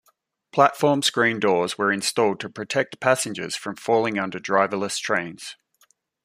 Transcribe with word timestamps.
Platform 0.51 1.03
screen 1.03 1.39
doors 1.39 1.77
were 1.77 1.91
installed 1.91 2.39
to 2.39 2.49
protect 2.49 2.99
passengers 2.99 3.55
from 3.55 3.75
falling 3.75 4.17
under 4.17 4.39
driverless 4.39 4.99
trains. 4.99 5.55